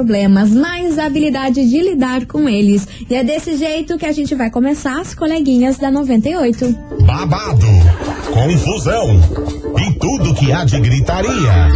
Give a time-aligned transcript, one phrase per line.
[0.00, 2.88] problemas, mas a habilidade de lidar com eles.
[3.08, 6.74] E é desse jeito que a gente vai começar as coleguinhas da 98.
[7.02, 7.66] Babado,
[8.32, 9.20] confusão
[9.78, 11.68] e tudo que há de gritaria.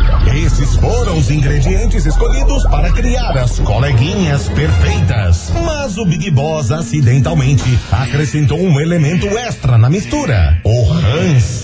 [0.43, 5.53] Esses foram os ingredientes escolhidos para criar as coleguinhas perfeitas.
[5.63, 11.64] Mas o Big Boss acidentalmente acrescentou um elemento extra na mistura: o ranço.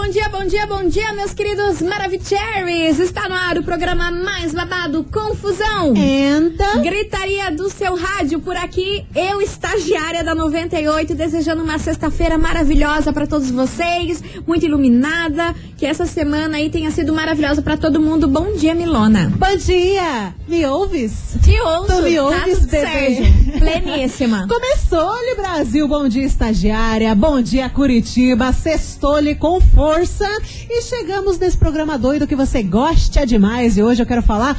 [0.00, 3.00] Bom dia, bom dia, bom dia, meus queridos Maravicheries!
[3.00, 5.92] Está no ar o programa mais babado, Confusão!
[5.94, 6.78] Enta.
[6.78, 13.26] Gritaria do seu rádio por aqui, eu, estagiária da 98, desejando uma sexta-feira maravilhosa para
[13.26, 18.28] todos vocês, muito iluminada, que essa semana aí tenha sido maravilhosa para todo mundo.
[18.28, 19.30] Bom dia, Milona!
[19.36, 20.32] Bom dia!
[20.46, 21.36] Me ouves?
[21.44, 22.86] Te ouço, Tu me tá ouves, bebê?
[22.86, 23.58] certo.
[23.58, 24.46] Pleníssima.
[24.48, 30.28] Começou-lhe Brasil, bom dia estagiária, bom dia Curitiba, sextou-lhe com força
[30.68, 34.54] e chegamos nesse programa doido que você gosta demais e hoje eu quero falar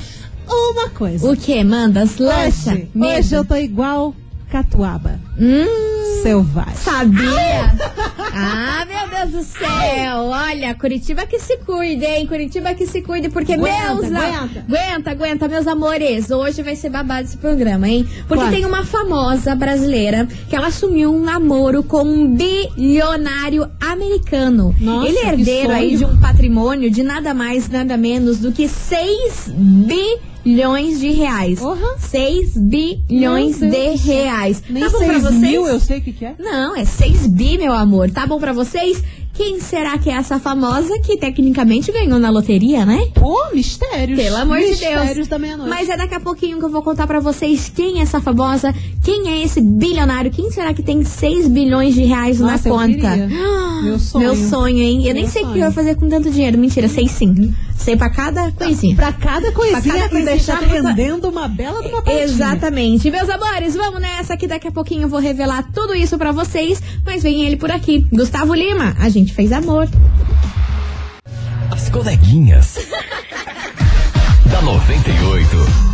[0.48, 1.32] uma coisa.
[1.32, 2.18] O que, mandas?
[2.18, 2.72] Lança?
[2.74, 4.16] Hoje, hoje eu tô igual
[4.50, 6.76] catuaba, Hum, selvagem.
[6.76, 7.74] sabia?
[8.34, 10.18] ah, meu Deus do céu!
[10.18, 12.28] Olha, Curitiba que se cuide, hein?
[12.28, 14.06] Curitiba que se cuide, porque Aguenta, meus...
[14.06, 14.60] aguenta.
[14.60, 16.30] aguenta, aguenta, meus amores.
[16.32, 18.08] Hoje vai ser babado esse programa, hein?
[18.28, 24.76] Porque tem uma famosa brasileira que ela assumiu um namoro com um bilionário americano.
[24.80, 28.68] Nossa, Ele é herdeiro aí de um patrimônio de nada mais, nada menos do que
[28.68, 31.60] 6 bilhões de reais.
[31.60, 31.98] Porra.
[31.98, 34.64] 6 bilhões de reais.
[34.70, 35.34] Nem tá bom pra vocês?
[35.36, 36.36] mil eu sei o que, que é.
[36.40, 38.10] Não, é 6 bi, meu amor.
[38.10, 39.04] Tá bom pra vocês?
[39.34, 43.08] Quem será que é essa famosa que tecnicamente ganhou na loteria, né?
[43.14, 44.20] Pô, mistérios.
[44.20, 44.80] Pelo amor de Deus.
[44.80, 45.70] Mistérios da meia-noite.
[45.70, 48.76] Mas é daqui a pouquinho que eu vou contar pra vocês quem é essa famosa,
[49.02, 53.16] quem é esse bilionário, quem será que tem 6 bilhões de reais Nossa, na conta.
[53.82, 54.26] Meu sonho.
[54.26, 55.08] Meu sonho, hein?
[55.08, 56.58] Eu nem Meu sei o que eu ia fazer com tanto dinheiro.
[56.58, 57.54] Mentira, sei sim.
[57.80, 58.96] Sei pra cada coisinha.
[58.96, 62.24] Pra cada coisinha Pra cada coisinha, deixar tá reza- rendendo uma bela de uma partinha.
[62.26, 63.10] Exatamente.
[63.10, 66.82] Meus amores, vamos nessa que daqui a pouquinho eu vou revelar tudo isso pra vocês.
[67.06, 68.06] Mas vem ele por aqui.
[68.12, 69.88] Gustavo Lima, a gente fez amor.
[71.72, 72.76] As coleguinhas.
[74.52, 75.90] da 98.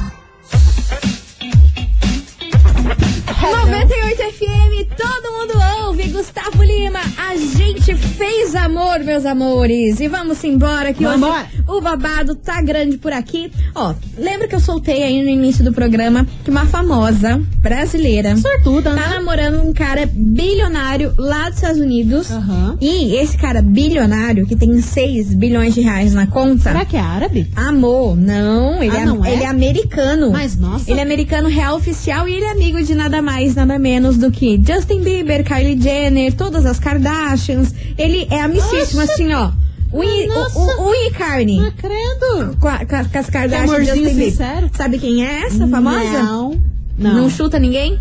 [3.41, 5.53] 98 FM, todo mundo
[5.87, 6.07] ouve.
[6.09, 9.99] Gustavo Lima, a gente fez amor, meus amores.
[9.99, 11.41] E vamos embora que Vambora.
[11.41, 13.51] hoje o babado tá grande por aqui.
[13.73, 18.91] Ó, lembra que eu soltei aí no início do programa que uma famosa brasileira Sortuda,
[18.91, 19.07] tá né?
[19.15, 22.29] namorando um cara bilionário lá dos Estados Unidos.
[22.31, 22.77] Aham.
[22.79, 26.63] E esse cara bilionário, que tem 6 bilhões de reais na conta.
[26.63, 27.47] Será que é árabe?
[27.55, 29.33] Amor, não, ele, Ah, é, não é?
[29.33, 30.31] ele é americano.
[30.31, 30.89] Mas, nossa.
[30.89, 34.31] Ele é americano real oficial e ele é amigo de nada mais, nada menos do
[34.31, 37.73] que Justin Bieber, Kylie Jenner, todas as Kardashians.
[37.97, 39.51] Ele é amicíssimo, assim, ó.
[39.91, 40.59] O, I, Nossa.
[41.07, 41.59] iCarney.
[41.59, 42.57] Ah, credo.
[42.59, 42.85] Com, a-
[43.19, 43.29] as
[43.69, 44.69] amorzinho Justin Bieber.
[44.75, 46.23] Sabe quem é essa famosa?
[46.23, 46.59] Não.
[46.97, 47.13] Não.
[47.29, 47.97] chuta ninguém?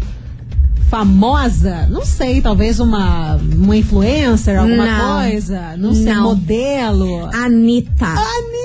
[0.88, 1.86] Famosa?
[1.90, 5.22] Não sei, talvez uma, uma influencer, alguma Não.
[5.22, 5.76] coisa.
[5.76, 6.22] Não sei, Não.
[6.22, 7.26] modelo.
[7.34, 8.06] Anitta.
[8.06, 8.63] Anitta!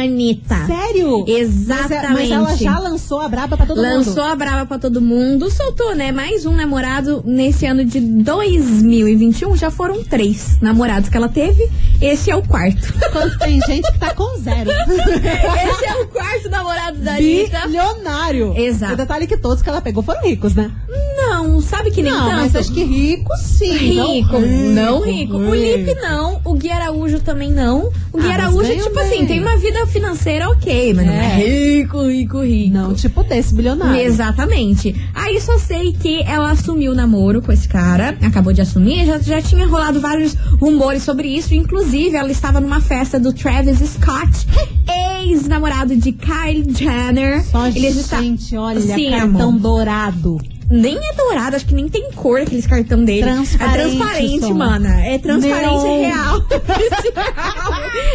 [0.00, 0.66] Anitta.
[0.66, 1.24] Sério?
[1.26, 2.12] Exatamente.
[2.12, 4.32] Mas, ela já lançou a braba pra todo Lançou mundo.
[4.32, 6.10] a brava pra todo mundo, soltou, né?
[6.12, 9.56] Mais um namorado nesse ano de 2021.
[9.56, 11.68] Já foram três namorados que ela teve.
[12.00, 12.92] Esse é o quarto.
[13.12, 14.70] Quando tem gente que tá com zero.
[14.70, 17.60] Esse é o quarto namorado da Anitta.
[17.66, 18.54] Bilionário.
[18.56, 18.94] Exato.
[18.94, 20.70] O detalhe é que todos que ela pegou foram ricos, né?
[21.16, 22.36] Não, sabe que nem não, tanto.
[22.36, 23.72] mas acho que rico sim.
[23.76, 25.36] Rico, não não rico.
[25.36, 27.90] O Lipe não, o Gui Araújo também não.
[28.12, 29.04] O Gui Ah, Araújo, tipo bem.
[29.04, 31.44] assim, tem uma vida financeira ok, mas não é É.
[31.78, 32.74] rico, rico, rico.
[32.74, 34.00] Não, tipo desse bilionário.
[34.00, 34.94] Exatamente.
[35.14, 39.18] Aí só sei que ela assumiu o namoro com esse cara, acabou de assumir, já,
[39.18, 41.54] já tinha rolado vários rumores sobre isso.
[41.54, 44.46] Inclusive, ela estava numa festa do Travis Scott,
[45.22, 47.44] ex-namorado de Kylie Jenner.
[47.44, 49.60] Só Eles está- gente, olha, Sim, cartão amor.
[49.60, 50.38] dourado.
[50.72, 53.22] Nem é dourado, acho que nem tem cor aqueles cartão dele.
[53.22, 55.00] Transparente, É transparente, mana.
[55.04, 55.86] É transparente, Meu.
[55.92, 56.44] é real.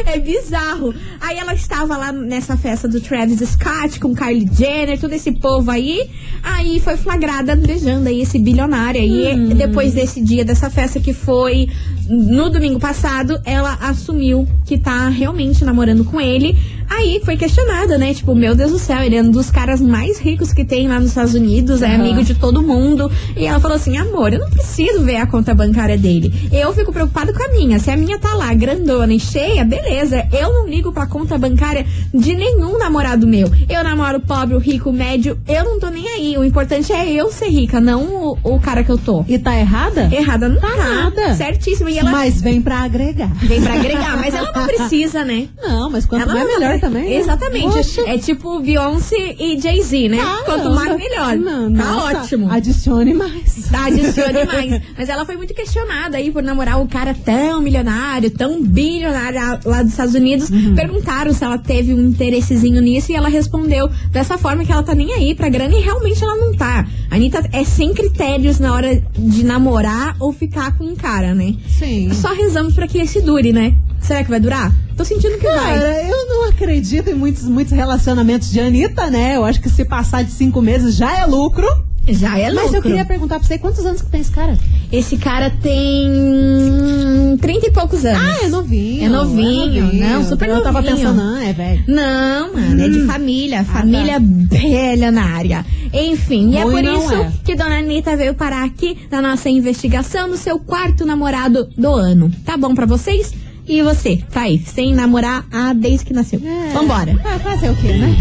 [0.07, 0.93] é bizarro.
[1.21, 5.69] Aí ela estava lá nessa festa do Travis Scott com Kylie Jenner, todo esse povo
[5.69, 6.09] aí.
[6.41, 9.01] Aí foi flagrada beijando aí esse bilionário.
[9.01, 9.49] Aí Hum.
[9.49, 11.69] depois desse dia, dessa festa que foi
[12.09, 16.57] no domingo passado, ela assumiu que tá realmente namorando com ele.
[16.89, 18.13] Aí foi questionada, né?
[18.13, 20.99] Tipo, meu Deus do céu, ele é um dos caras mais ricos que tem lá
[20.99, 21.95] nos Estados Unidos, é Aham.
[21.95, 23.11] amigo de todo mundo.
[23.35, 26.33] E ela falou assim: amor, eu não preciso ver a conta bancária dele.
[26.51, 27.79] Eu fico preocupada com a minha.
[27.79, 30.25] Se a minha tá lá, grandona e cheia, beleza.
[30.31, 33.49] Eu não ligo pra conta bancária de nenhum namorado meu.
[33.69, 36.37] Eu namoro pobre, rico, médio, eu não tô nem aí.
[36.37, 39.23] O importante é eu ser rica, não o, o cara que eu tô.
[39.27, 40.09] E tá errada?
[40.11, 40.75] Errada não tá.
[40.75, 41.35] nada.
[41.35, 41.89] Certíssimo.
[41.89, 43.29] E ela Mas vem pra agregar.
[43.41, 45.47] vem pra agregar, mas ela não precisa, né?
[45.61, 47.03] Não, mas quanto Ela mais não- também.
[47.05, 47.15] né?
[47.17, 47.63] Exatamente.
[47.67, 48.01] Poxa.
[48.07, 50.19] É tipo Beyoncé e Jay-Z, né?
[50.21, 51.35] Ah, Quanto mais, melhor.
[51.37, 52.51] Não, tá nossa, ótimo.
[52.51, 53.67] Adicione mais.
[53.71, 54.81] Tá, adicione mais.
[54.97, 59.81] Mas ela foi muito questionada aí por namorar o cara tão milionário, tão bilionário lá-
[59.83, 60.49] dos Estados Unidos.
[60.49, 60.75] Uhum.
[60.75, 64.93] Perguntaram se ela teve um interessezinho nisso e ela respondeu dessa forma que ela tá
[64.95, 66.87] nem aí pra grana e realmente ela não tá.
[67.09, 71.55] A Anitta é sem critérios na hora de namorar ou ficar com um cara, né?
[71.67, 72.11] Sim.
[72.13, 73.75] Só rezamos pra que esse dure, né?
[73.99, 74.71] Será que vai durar?
[74.95, 75.55] Tô sentindo que vai.
[75.79, 79.37] Cara, eu não acredito em muitos, muitos relacionamentos de Anitta, né?
[79.37, 81.67] Eu acho que se passar de cinco meses já é lucro.
[82.09, 82.67] Já é louco.
[82.67, 84.57] Mas eu queria perguntar pra você, quantos anos que tem esse cara?
[84.91, 88.21] Esse cara tem 30 e poucos anos.
[88.21, 89.03] Ah, é novinho.
[89.05, 90.95] É novinho, não, super Eu tava novinho.
[90.95, 91.83] pensando, ah, é velho.
[91.85, 95.65] Não, mano, é de família, família bilionária.
[95.93, 97.31] Enfim, e é por não isso é.
[97.43, 102.31] que Dona Anitta veio parar aqui na nossa investigação no seu quarto namorado do ano.
[102.45, 103.33] Tá bom pra vocês?
[103.67, 106.39] E você, tá aí, sem namorar ah, desde que nasceu.
[106.43, 106.71] É.
[106.73, 107.19] Vambora.
[107.25, 108.15] Ah, fazer o quê, né?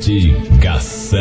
[0.00, 1.18] Investigação.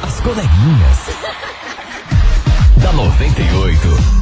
[0.03, 0.99] As coleguinhas.
[2.81, 4.19] da 98.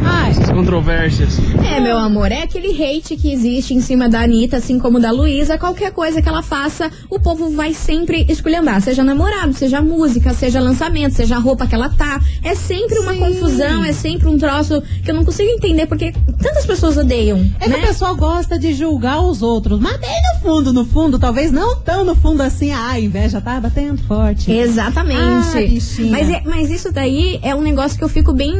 [0.04, 1.38] Ai, essas controvérsias.
[1.64, 5.10] É, meu amor, é aquele hate que existe em cima da Anitta, assim como da
[5.10, 5.58] Luísa.
[5.58, 8.80] Qualquer coisa que ela faça, o povo vai sempre esculhambar.
[8.80, 12.20] Seja namorado, seja música, seja lançamento, seja a roupa que ela tá.
[12.42, 13.20] É sempre uma Sim.
[13.20, 17.38] confusão, é sempre um troço que eu não consigo entender porque tantas pessoas odeiam.
[17.60, 17.76] É né?
[17.76, 21.52] que o pessoal gosta de julgar os outros, mas bem no fundo, no fundo, talvez
[21.52, 24.50] não tão no fundo assim, ah, a inveja tá batendo forte.
[24.50, 25.20] Exatamente.
[25.20, 26.19] Ah.
[26.20, 28.54] Mas, é- mas isso daí é um negócio que eu fico bem,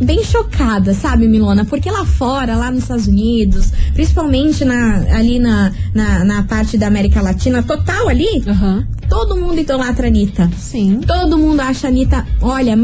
[0.00, 1.64] bem chocada, sabe, Milona?
[1.64, 6.86] Porque lá fora, lá nos Estados Unidos, principalmente na, ali na, na, na parte da
[6.86, 8.86] América Latina, total ali, Aham.
[9.08, 10.50] todo mundo idolatra a Anitta.
[10.56, 11.00] Sim.
[11.06, 12.76] Todo mundo acha a Anitta, olha,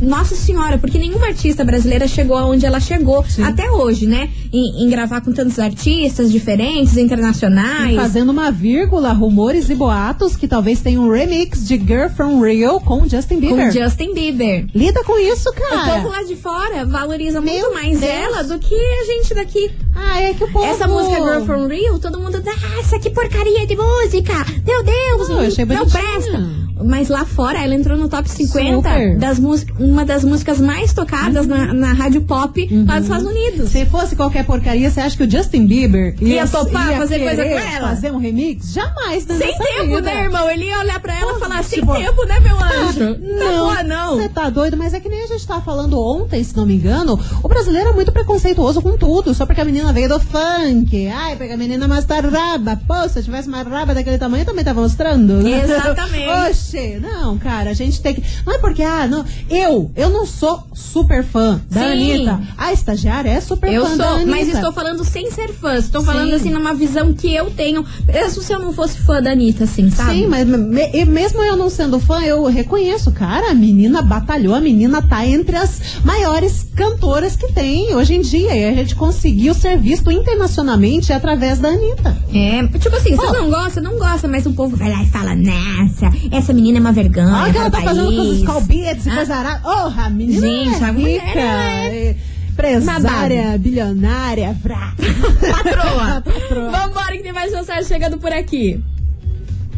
[0.00, 4.28] nossa senhora, porque nenhuma artista brasileira chegou aonde ela chegou até hoje, né?
[4.52, 7.96] Em, em gravar com tantos artistas diferentes, internacionais.
[7.96, 12.80] Fazendo uma vírgula, rumores e boatos que talvez tenha um remix de Girl from Rio
[12.80, 13.72] com Justin com Bieber.
[13.72, 14.66] Justin Bieber.
[14.74, 16.08] Lida com isso, O povo cara.
[16.08, 18.12] lá de fora valoriza Meu muito mais Deus.
[18.12, 19.70] ela do que a gente daqui.
[19.94, 20.64] Ah, é que o povo...
[20.64, 22.42] Essa música Girl from Rio, todo mundo.
[22.76, 24.32] Nossa, que porcaria de música!
[24.66, 25.28] Meu Deus!
[25.28, 26.02] Não, eu achei não bonitinha.
[26.02, 26.67] presta!
[26.84, 29.16] Mas lá fora ela entrou no top 50 Super.
[29.18, 33.70] das músicas, uma das músicas mais tocadas na, na rádio pop lá dos Estados Unidos.
[33.70, 37.58] Se fosse qualquer porcaria, você acha que o Justin Bieber Ia topar fazer coisa com
[37.58, 37.88] ela?
[37.88, 38.72] Fazer um remix?
[38.72, 39.36] Jamais, né?
[39.36, 40.02] Sem tempo, vida.
[40.02, 40.50] né, irmão?
[40.50, 43.16] Ele ia olhar pra ela e falar, sem tipo, tempo, né, meu anjo?
[43.20, 44.16] Não, Tá boa, não.
[44.16, 46.74] Você tá doido, mas é que nem a gente tava falando ontem, se não me
[46.74, 47.18] engano.
[47.42, 51.08] O brasileiro é muito preconceituoso com tudo, só porque a menina veio do funk.
[51.08, 52.80] Ai, pega a menina mais raba.
[52.86, 55.46] Pô, se eu tivesse uma raba daquele tamanho, eu também tava mostrando.
[55.46, 56.28] Exatamente.
[56.48, 56.67] Oxe,
[57.00, 58.22] não, cara, a gente tem que.
[58.46, 59.24] Não é porque, ah, não.
[59.48, 61.86] Eu, eu não sou super fã da Sim.
[61.92, 62.40] Anitta.
[62.56, 65.74] A estagiária é super Eu fã da sou, mas estou falando sem ser fã.
[65.76, 66.34] Estou falando Sim.
[66.34, 67.84] assim numa visão que eu tenho.
[68.06, 70.12] Mesmo se eu não fosse fã da Anitta, assim, sabe?
[70.20, 74.54] Sim, mas me- e mesmo eu não sendo fã, eu reconheço, cara, a menina batalhou,
[74.54, 78.54] a menina tá entre as maiores cantoras que tem hoje em dia.
[78.56, 82.16] E a gente conseguiu ser visto internacionalmente através da Anitta.
[82.34, 83.32] É, tipo assim, você Pô.
[83.32, 86.80] não gosta, não gosta, mas o povo vai lá e fala, nossa, essa menina é
[86.80, 87.28] uma vergonha.
[87.28, 89.14] Olha o que ela tá para o fazendo com os país." beats e Ah.
[89.16, 89.60] coisa arada.
[89.64, 91.38] Oh, a menina Gente, é a rica.
[91.40, 92.16] é
[92.50, 94.92] Empresária, bilionária, vrá.
[95.40, 96.20] Patroa.
[96.26, 96.70] Patroa.
[96.72, 98.80] Vambora que tem mais mensagem chegando por aqui.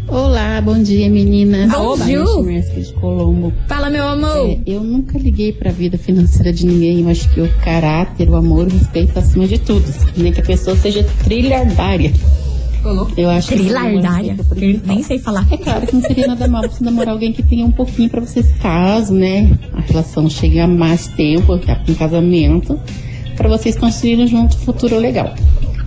[0.09, 1.71] Olá, bom dia meninas.
[1.71, 2.25] Bom dia.
[2.25, 3.53] De Colombo.
[3.69, 4.49] Fala, meu amor.
[4.49, 7.03] É, eu nunca liguei pra vida financeira de ninguém.
[7.03, 9.85] Eu acho que o caráter, o amor, o respeito acima de tudo.
[10.17, 12.13] Nem que a pessoa seja trilhardária.
[13.17, 14.35] Eu acho que Trilardária.
[14.35, 14.95] principal.
[14.95, 15.47] Nem sei falar.
[15.51, 18.21] É claro que não seria nada mal você namorar alguém que tenha um pouquinho pra
[18.21, 19.59] vocês, caso, né?
[19.73, 22.79] A relação chegue a mais tempo, com casamento,
[23.37, 25.35] pra vocês construírem junto um futuro legal.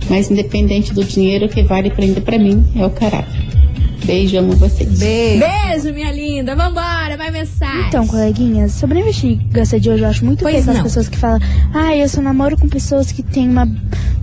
[0.08, 3.63] Mas independente do dinheiro, o que vale prender pra mim é o caráter.
[4.04, 4.98] Beijo, amo vocês.
[4.98, 5.44] Beijo.
[5.44, 6.54] Beijo, minha linda.
[6.54, 7.86] Vambora, vai mensagem.
[7.88, 11.16] Então, coleguinhas, sobre a investigação de hoje, eu acho muito Pois feio as pessoas que
[11.16, 11.38] falam,
[11.72, 13.66] ah, eu só namoro com pessoas que têm uma,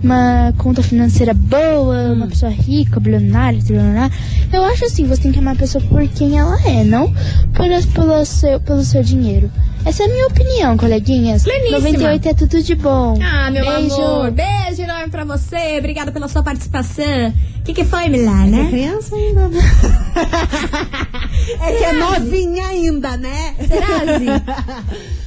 [0.02, 1.62] uma conta financeira boa,
[1.92, 2.12] Hum.
[2.14, 4.14] uma pessoa rica, bilionária, trilionária.
[4.52, 7.12] Eu acho assim, você tem que amar a pessoa por quem ela é, não
[7.54, 9.50] por, pelo, seu, pelo seu dinheiro.
[9.84, 11.42] Essa é a minha opinião, coleguinhas.
[11.42, 11.78] Pleníssima.
[11.78, 13.18] 98 é tudo de bom.
[13.20, 13.94] Ah, meu Beijo.
[14.00, 14.30] amor.
[14.30, 14.81] Beijo
[15.12, 15.78] pra você.
[15.78, 17.32] Obrigada pela sua participação.
[17.60, 18.66] O que, que foi, É Milana?
[18.68, 19.60] criança ainda, né?
[21.62, 23.54] é que é novinha ainda, né?
[23.68, 23.86] Será,
[24.18, 24.26] Zi?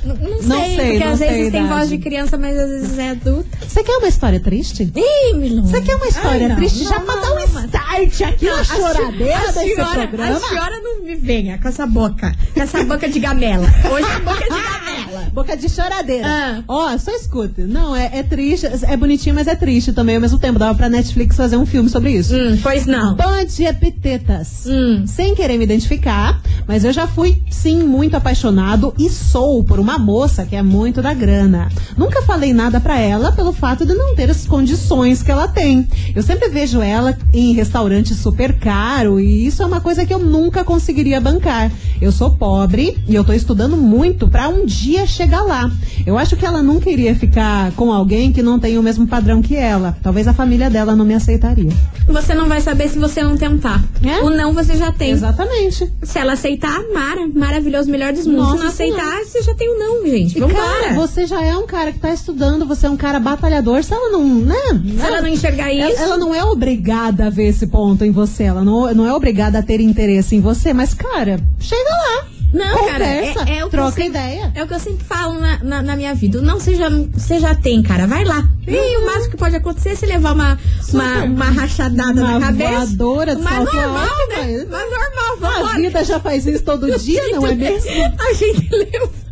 [0.04, 2.70] Não sei, Não sei, porque não às sei vezes tem voz de criança, mas às
[2.70, 3.58] vezes é adulta.
[3.66, 4.92] Você quer uma história triste?
[4.96, 5.68] Ih, Milona.
[5.68, 6.84] Você quer uma história Ai, não, triste?
[6.84, 10.36] Já pra dar um start aqui na choradeira a desse senhora, programa?
[10.36, 12.36] A senhora não me venha com essa boca.
[12.54, 13.66] Com essa boca de gamela.
[13.92, 14.95] Hoje é boca de gamela.
[15.34, 16.28] Boca de choradeira.
[16.28, 16.64] Ah.
[16.68, 17.66] Ó, só escuta.
[17.66, 20.60] Não, é, é triste, é bonitinho, mas é triste também ao mesmo tempo.
[20.60, 22.36] Dava pra Netflix fazer um filme sobre isso.
[22.36, 23.16] Hum, pois não.
[23.16, 24.66] Bom dia, Pitetas.
[24.68, 25.04] Hum.
[25.06, 29.98] Sem querer me identificar, mas eu já fui, sim, muito apaixonado e sou por uma
[29.98, 31.70] moça que é muito da grana.
[31.98, 35.88] Nunca falei nada pra ela pelo fato de não ter as condições que ela tem.
[36.16, 40.20] Eu sempre vejo ela em restaurante super caro e isso é uma coisa que eu
[40.20, 41.72] nunca conseguiria bancar.
[42.02, 45.72] Eu sou pobre e eu tô estudando muito pra um dia chegar lá.
[46.06, 49.42] Eu acho que ela nunca iria ficar com alguém que não tem o mesmo padrão
[49.42, 49.98] que ela.
[50.04, 51.72] Talvez a família dela não me aceitaria.
[52.08, 53.84] Você não vai saber se você não tentar.
[54.04, 54.22] É?
[54.22, 55.12] O não você já tem.
[55.12, 55.92] Exatamente.
[56.04, 58.60] Se ela aceitar, Mara, maravilhoso, melhor dos mundos.
[58.60, 60.40] Nossa Se não aceitar, você já tem o não, gente.
[60.40, 60.64] Vambora.
[60.64, 63.84] cara, você já é um cara que tá estudando, você é um cara batalhador.
[63.84, 64.56] Se ela não, né?
[64.98, 66.02] Se ela não enxergar ela, isso.
[66.02, 68.44] ela não é obrigada a ver esse ponto em você.
[68.44, 70.74] Ela não, não é obrigada a ter interesse em você.
[70.74, 72.35] Mas, cara, chega lá.
[72.56, 74.52] Não, cara, é, conversa, é o troca sempre- ideia.
[74.56, 76.42] É o que eu sempre falo na, na, na minha vida.
[76.42, 78.08] Não seja, você já tem, cara.
[78.08, 78.44] Vai lá.
[78.68, 80.58] E o máximo que pode acontecer é se levar uma,
[80.92, 82.72] uma, uma rachadada Uma na cabeça.
[82.72, 84.36] voadora de Mas normal, alto, né?
[84.38, 85.76] mas- Mas normal, A vambora.
[85.78, 87.92] vida já faz isso todo dia, não é mesmo?
[88.18, 88.70] A gente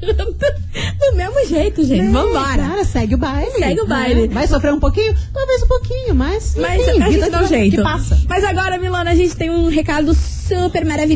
[0.04, 0.56] levanta
[1.00, 2.12] do mesmo jeito, gente.
[2.12, 2.58] Vambora.
[2.62, 3.52] Cara, segue o baile.
[3.58, 4.28] Segue o baile.
[4.28, 5.16] Vai sofrer um pouquinho?
[5.34, 6.56] Talvez um pouquinho, mas.
[6.58, 7.82] Mas enfim, a vida gente dá um jeito.
[7.84, 8.20] Passa.
[8.28, 10.14] Mas agora, Milona, a gente tem um recado
[10.48, 11.14] super maravilhoso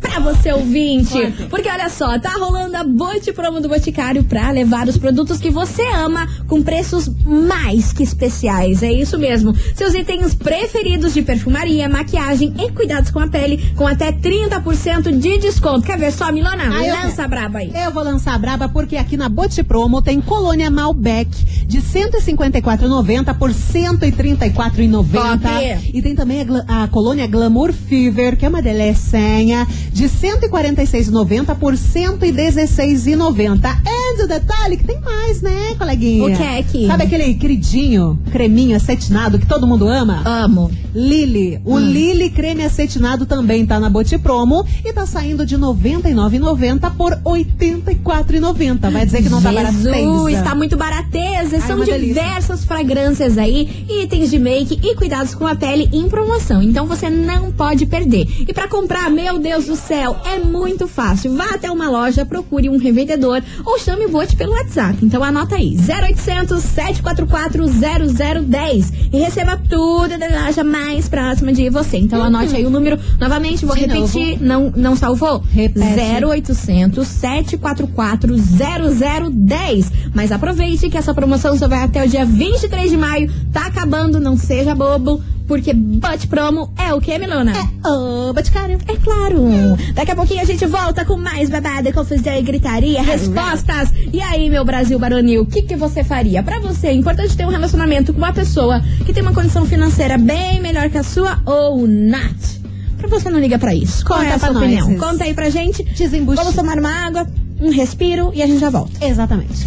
[0.00, 1.14] pra você ouvinte.
[1.48, 5.50] Porque olha só, tá rolando a Bote Promo do Boticário pra levar os produtos que
[5.50, 8.82] você ama com preços mais que especiais.
[8.82, 9.54] É isso mesmo.
[9.74, 15.38] Seus itens preferidos de perfumaria, maquiagem e cuidados com a pele com até 30% de
[15.38, 15.82] desconto.
[15.86, 16.64] Quer ver só, Milona?
[16.72, 17.28] Ah, eu Lança quero.
[17.28, 17.72] braba aí.
[17.74, 21.30] Eu vou lançar a braba porque aqui na Bote Promo tem colônia Malbec
[21.66, 25.40] de 154,90 por 134,90.
[25.40, 25.90] Top.
[25.92, 31.56] E tem também a, a colônia Glamour Fever, que é uma uma delicinha de 146,90
[31.56, 33.80] por 116,90.
[33.86, 36.24] E do detalhe que tem mais, né, coleguinha?
[36.24, 36.86] O que é que?
[36.86, 40.22] Sabe aquele queridinho, creminho acetinado que todo mundo ama?
[40.26, 40.70] Amo.
[40.94, 41.60] Lily.
[41.64, 46.90] O Lily creme acetinado também tá na Boti Promo e tá saindo de R$ 99,90
[46.96, 48.90] por R$ 84,90.
[48.90, 50.42] Vai dizer que não tá Jesus, barateza.
[50.42, 51.56] tá muito barateza.
[51.56, 51.98] Ai, São delícia.
[52.00, 56.62] diversas fragrâncias aí, itens de make e cuidados com a pele em promoção.
[56.62, 58.26] Então você não pode perder.
[58.50, 61.36] E pra comprar, meu Deus do céu, é muito fácil.
[61.36, 64.98] Vá até uma loja, procure um revendedor ou chame o Bote pelo WhatsApp.
[65.04, 71.98] Então anota aí: 0800 744 0010 e receba tudo da loja mais próxima de você.
[71.98, 75.44] Então anote aí o número novamente, vou De repetir, não não salvou?
[75.52, 76.24] Repete.
[76.24, 79.92] 0800 744 0010.
[80.12, 83.32] Mas aproveite que essa promoção só vai até o dia 23 de maio.
[83.52, 87.52] Tá acabando, não seja bobo, porque Butt Promo é o que, Milona?
[87.84, 88.78] Ô, Boticário.
[88.86, 89.76] É claro.
[89.94, 93.92] Daqui a pouquinho a gente volta com mais babada, confusão e gritaria, respostas.
[94.12, 96.40] E aí, meu Brasil baronil, o que, que você faria?
[96.40, 100.16] Pra você, é importante ter um relacionamento com uma pessoa que tem uma condição financeira
[100.16, 102.60] bem melhor que a sua ou not?
[102.96, 104.04] Pra você não liga pra isso.
[104.04, 104.86] Qual é Conta a sua pra nós, opinião?
[104.86, 105.00] Cis.
[105.00, 105.82] Conta aí pra gente.
[105.82, 106.36] Desembucha.
[106.44, 107.26] Vamos tomar uma água,
[107.60, 109.04] um respiro e a gente já volta.
[109.04, 109.66] Exatamente.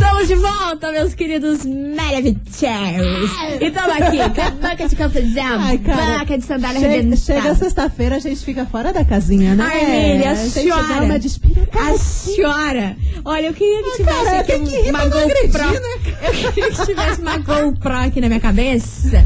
[0.00, 3.30] Estamos de volta, meus queridos Maravicheros.
[3.60, 6.18] E estamos aqui com a banca de confusão, Ai, cara.
[6.20, 7.16] banca de sandália arrebentada.
[7.16, 9.64] chega sexta-feira, a gente fica fora da casinha, né?
[9.68, 10.86] Ai, Emília, a a senhora.
[10.86, 11.90] dá uma despiracada.
[11.90, 15.70] A senhora, olha, eu queria que tivesse cara, aqui que uma GoPro.
[15.72, 19.10] né, Eu queria que tivesse uma GoPro aqui na minha cabeça.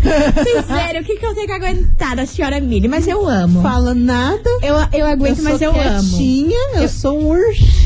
[0.66, 2.88] Sério, o que, que eu tenho que aguentar da senhora Mili?
[2.88, 3.60] Mas eu amo.
[3.60, 4.48] Fala nada.
[4.62, 5.80] Eu, eu aguento, eu mas eu amo.
[6.18, 7.81] quietinha, eu sou um ursinho.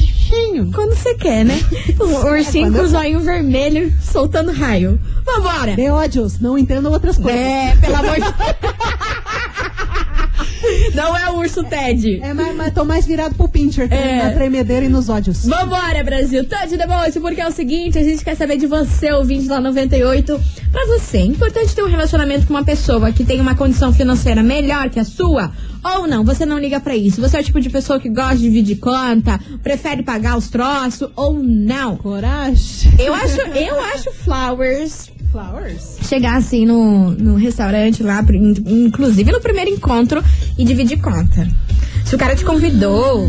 [0.72, 1.54] Quando você quer, né?
[2.00, 4.98] Um ursinho com o zóio vermelho soltando raio.
[5.24, 5.74] Vambora!
[5.74, 7.40] De ódios, não entendo outras coisas.
[7.40, 8.22] É, pelo amor de
[10.94, 12.20] Não é o urso Ted.
[12.22, 14.22] É, mas, mas tô mais virado pro pincher, É.
[14.24, 15.44] na tremedeira e nos ódios.
[15.46, 16.44] Vambora, Brasil!
[16.44, 19.60] Tá de deboche, porque é o seguinte, a gente quer saber de você, ouvinte da
[19.60, 20.40] 98.
[20.72, 24.42] Pra você, é importante ter um relacionamento com uma pessoa que tem uma condição financeira
[24.42, 25.52] melhor que a sua?
[25.84, 27.20] Ou não, você não liga pra isso.
[27.20, 31.08] Você é o tipo de pessoa que gosta de dividir conta, prefere pagar os troços
[31.14, 31.96] ou não?
[31.96, 32.92] Coragem.
[32.98, 35.96] Eu acho, eu acho flowers Flowers?
[36.06, 38.24] chegar assim no, no restaurante lá,
[38.66, 40.22] inclusive no primeiro encontro,
[40.56, 41.46] e dividir conta.
[42.04, 43.28] Se o cara te convidou,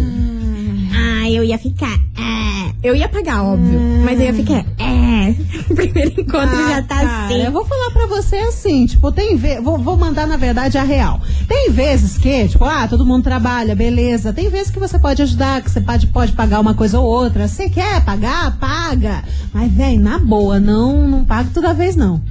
[0.94, 2.72] ah, eu ia ficar, é.
[2.84, 5.08] Eu ia pagar, óbvio, mas eu ia ficar, é.
[5.70, 7.44] O primeiro encontro já tá Ah, cara, assim.
[7.44, 9.64] Eu vou falar pra você assim, tipo, tem vezes.
[9.64, 11.20] Vou, vou mandar, na verdade, a real.
[11.48, 14.32] Tem vezes que, tipo, ah, todo mundo trabalha, beleza.
[14.32, 17.48] Tem vezes que você pode ajudar, que você pode, pode pagar uma coisa ou outra.
[17.48, 18.58] Você quer pagar?
[18.58, 19.24] Paga.
[19.54, 22.22] Mas, velho, na boa, não, não pago toda vez, não.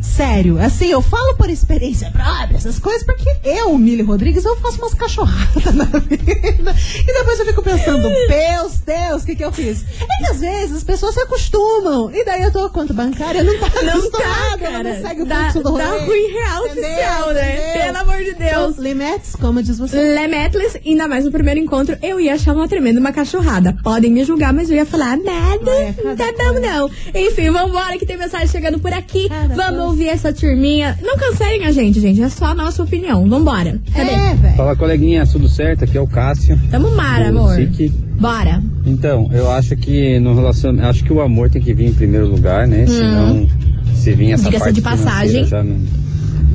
[0.00, 4.78] Sério, assim, eu falo por experiência própria, essas coisas, porque eu, Mili Rodrigues, eu faço
[4.78, 6.74] umas cachorradas na vida.
[7.00, 9.84] E depois eu fico pensando, Deus, Deus, o que que eu fiz?
[10.00, 12.10] É que às vezes as pessoas se acostumam.
[12.14, 14.82] E daí eu tô, conta bancária, não tá Não tá, cara.
[14.94, 16.04] não segue o Dá, fluxo do dá rolê.
[16.06, 16.84] ruim real Entendeu?
[16.90, 17.52] oficial, né?
[17.70, 17.82] Entendeu?
[17.84, 18.70] Pelo amor de Deus.
[18.72, 19.96] Então, Limites, como diz você.
[20.14, 23.76] Lemetles, ainda mais no primeiro encontro, eu ia achar uma tremenda uma cachorrada.
[23.82, 25.70] Podem me julgar, mas eu ia falar nada.
[25.72, 26.90] É, tá bom, não.
[27.14, 29.28] Enfim, vambora que tem mensagem chegando por aqui.
[29.28, 29.90] Cada Vamos coisa.
[29.90, 30.98] ouvir essa turminha.
[31.02, 32.22] Não cancelem a gente, gente.
[32.22, 33.28] É só a nossa opinião.
[33.28, 33.78] Vambora.
[33.94, 34.10] Cadê?
[34.10, 34.54] É, velho.
[34.56, 35.84] Fala coleguinha, tudo certo?
[35.84, 36.58] Aqui é o Cássio.
[36.70, 37.54] Tamo mara, amor.
[37.56, 37.88] SIC.
[38.20, 38.62] Bora.
[38.86, 42.26] Então, eu acho que no relacionamento, acho que o amor tem que vir em primeiro
[42.28, 42.86] lugar, né?
[42.86, 43.46] Senão,
[43.94, 44.50] se vir essa Hum.
[44.50, 45.44] Diga-se parte de passagem.
[45.44, 45.76] já não,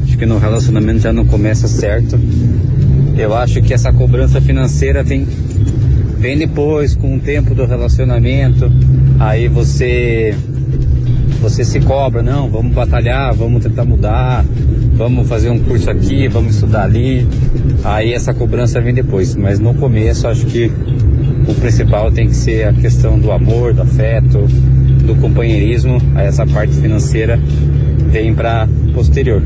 [0.04, 2.19] acho que no relacionamento já não começa certo.
[3.17, 5.28] Eu acho que essa cobrança financeira vem
[6.17, 8.71] vem depois, com o tempo do relacionamento.
[9.19, 10.36] Aí você
[11.39, 14.45] você se cobra, não, vamos batalhar, vamos tentar mudar,
[14.93, 17.27] vamos fazer um curso aqui, vamos estudar ali.
[17.83, 20.71] Aí essa cobrança vem depois, mas no começo acho que
[21.47, 24.39] o principal tem que ser a questão do amor, do afeto,
[25.05, 25.97] do companheirismo.
[26.15, 27.39] Aí essa parte financeira
[28.11, 29.41] vem para posterior.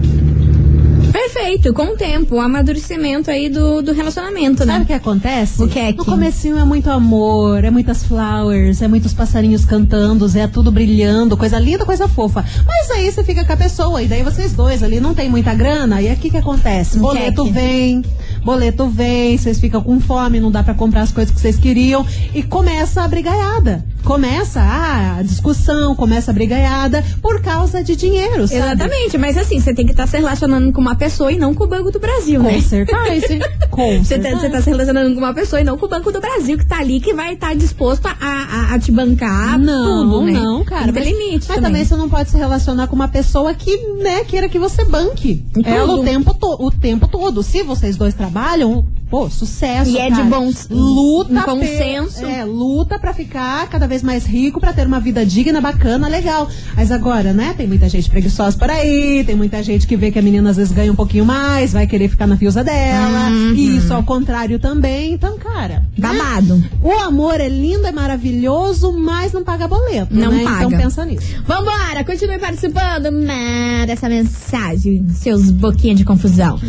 [1.16, 1.74] Perfeito.
[1.74, 4.86] Com o tempo, o amadurecimento aí do, do relacionamento, Sabe o né?
[4.86, 5.64] que acontece?
[5.64, 9.64] O que é No que- comecinho é muito amor, é muitas flowers, é muitos passarinhos
[9.64, 12.44] cantando, é tudo brilhando, coisa linda, coisa fofa.
[12.68, 15.54] Mas aí você fica com a pessoa, e daí vocês dois ali não tem muita
[15.54, 16.92] grana, e aqui que acontece?
[16.98, 18.02] O que Boleto é que- vem,
[18.44, 22.06] boleto vem, vocês ficam com fome, não dá pra comprar as coisas que vocês queriam,
[22.34, 23.86] e começa a brigaiada.
[24.06, 28.62] Começa a discussão, começa a brigaiada por causa de dinheiro, sabe?
[28.62, 31.64] Exatamente, mas assim, você tem que estar se relacionando com uma pessoa e não com
[31.64, 32.62] o Banco do Brasil, Com né?
[32.62, 33.40] certeza.
[33.76, 36.10] Com Você tá, você tá se relacionando com uma pessoa e não com o Banco
[36.12, 40.10] do Brasil, que tá ali, que vai estar disposto a, a, a te bancar Não,
[40.10, 40.32] tudo, né?
[40.32, 40.86] não, cara.
[40.86, 41.62] Tem mas limite mas também.
[41.64, 45.44] também você não pode se relacionar com uma pessoa que, né, queira que você banque.
[45.66, 47.44] Ela o tempo, to- o tempo todo.
[47.44, 49.92] Se vocês dois trabalham, pô, sucesso.
[49.92, 52.26] E é de bom luta um pe- consenso.
[52.26, 56.50] É, luta pra ficar cada vez mais rico, pra ter uma vida digna, bacana, legal.
[56.76, 60.20] Mas agora, né, tem muita gente preguiçosa por aí, tem muita gente que vê que
[60.20, 63.30] a menina às vezes ganha um pouquinho mais, vai querer ficar na fiusa dela.
[63.30, 63.54] Uhum.
[63.54, 65.14] E isso ao contrário também.
[65.14, 65.80] Então, cara.
[65.80, 65.84] né?
[65.98, 66.64] Babado.
[66.82, 70.14] O amor é lindo, é maravilhoso, mas não paga boleto.
[70.16, 70.44] Não né?
[70.44, 70.66] paga.
[70.66, 71.36] Então pensa nisso.
[71.46, 76.60] Vambora, continue participando né, dessa mensagem, seus boquinha de confusão.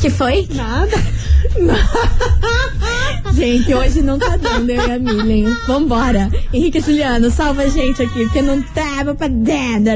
[0.00, 0.48] Que foi?
[0.54, 0.96] Nada.
[3.32, 5.46] Gente, hoje não tá dando eu e a Milen.
[5.66, 6.30] Vambora.
[6.52, 9.92] Henrique e Juliano, salva a gente aqui, porque não tava pra dentro?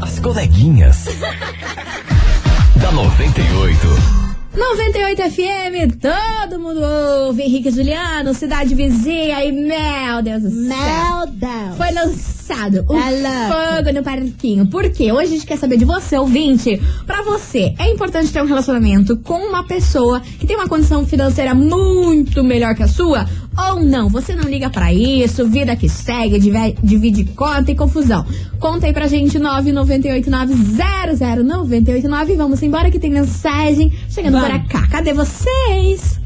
[0.00, 1.06] As coleguinhas.
[2.80, 4.23] da 98.
[4.56, 6.80] 98 FM, todo mundo
[7.26, 7.42] ouve.
[7.42, 11.26] Henrique Juliano, cidade vizinha e meu Deus do céu.
[11.26, 11.76] Deus.
[11.76, 14.66] Foi lançado o Tá fogo no parquinho.
[14.66, 15.10] Por quê?
[15.10, 16.80] Hoje a gente quer saber de você, ouvinte.
[17.04, 21.52] Pra você, é importante ter um relacionamento com uma pessoa que tem uma condição financeira
[21.52, 23.26] muito melhor que a sua?
[23.56, 24.08] Ou não?
[24.08, 28.24] Você não liga pra isso, vida que segue, dive- divide conta e confusão.
[28.58, 32.36] Conta aí pra gente, 998900989.
[32.36, 34.58] Vamos embora que tem mensagem chegando Vamos.
[34.62, 34.86] por cá.
[34.88, 36.18] Cadê vocês?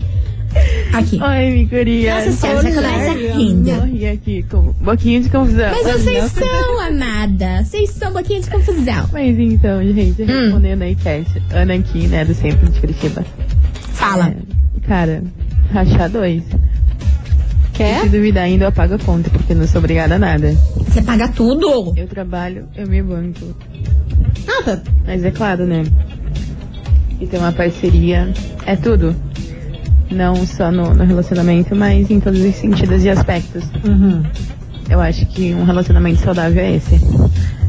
[0.95, 1.21] Aqui.
[1.23, 2.15] Oi, Micuria.
[2.15, 3.71] Nossa senhora, já começa rindo.
[3.71, 5.71] Morri aqui com um pouquinho de confusão.
[5.71, 7.63] Mas vocês são, amada.
[7.65, 9.09] Vocês são um pouquinho de confusão.
[9.13, 10.27] Mas então, gente, Hum.
[10.27, 11.27] respondendo aí, Cat.
[11.53, 13.25] Ana aqui, né, do centro de Curitiba.
[13.93, 14.29] Fala.
[14.29, 14.37] É,
[14.87, 15.23] cara,
[15.71, 16.43] rachar dois.
[17.79, 18.01] Quer?
[18.01, 20.53] Se duvidar ainda, eu apago a conta, porque não sou obrigada a nada.
[20.79, 21.95] Você paga tudo?
[21.97, 23.55] Eu trabalho, eu me banco.
[24.49, 24.81] Ah, tá.
[25.07, 25.85] Mas é claro, né?
[27.21, 28.33] E ter uma parceria
[28.67, 29.15] é tudo.
[30.11, 33.63] Não só no, no relacionamento, mas em todos os sentidos e aspectos.
[33.85, 34.25] Uhum.
[34.91, 36.97] Eu acho que um relacionamento saudável é esse.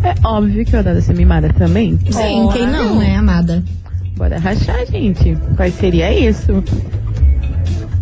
[0.03, 1.99] É óbvio que eu adoro ser mimada também.
[2.09, 3.63] Sim, quem não, né, amada?
[4.17, 5.37] Bora rachar, gente.
[5.55, 6.63] Parceria é isso.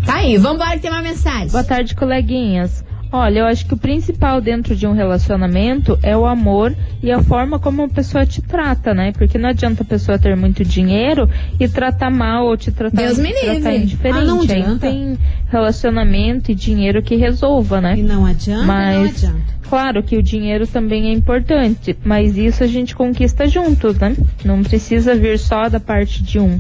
[0.08, 1.50] Tá aí, vambora que tem uma mensagem.
[1.50, 2.84] Boa tarde, coleguinhas.
[3.12, 7.22] Olha, eu acho que o principal dentro de um relacionamento é o amor e a
[7.22, 9.14] forma como a pessoa te trata, né?
[9.14, 13.18] Porque não adianta a pessoa ter muito dinheiro e tratar mal ou te tratar, Deus
[13.18, 13.78] me tratar livre.
[13.78, 14.18] indiferente.
[14.18, 14.80] Ah, não Aí adianta.
[14.88, 15.18] tem
[15.50, 17.96] relacionamento e dinheiro que resolva, né?
[17.98, 19.54] E não adianta, não Mas, adianta.
[19.70, 24.16] claro que o dinheiro também é importante, mas isso a gente conquista juntos, né?
[24.44, 26.60] Não precisa vir só da parte de um.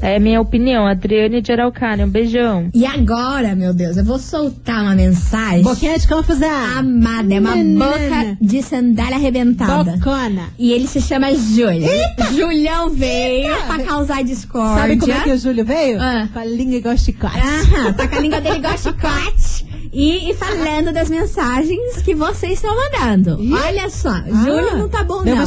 [0.00, 0.86] É minha opinião.
[0.86, 2.68] Adriane de Araucária, um beijão.
[2.74, 5.62] E agora, meu Deus, eu vou soltar uma mensagem.
[5.62, 6.48] Boquinha de confusão.
[6.78, 7.84] Amada, é uma Menina.
[7.84, 9.92] boca de sandália arrebentada.
[9.96, 10.44] Bocona.
[10.58, 11.88] E ele se chama Júlio.
[12.34, 14.82] Julião veio pra causar discórdia.
[14.82, 16.00] Sabe como é que o Júlio veio?
[16.00, 16.28] Ah.
[16.32, 17.36] Com a língua igual chicote.
[17.38, 19.57] Aham, tá com a língua dele igual chicote.
[19.92, 23.40] E, e falando das mensagens que vocês estão mandando.
[23.42, 23.52] Ih.
[23.52, 25.46] Olha só, Júlio não tá bom não.